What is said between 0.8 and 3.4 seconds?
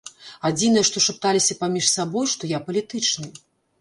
што шапталіся паміж сабой, што я палітычны.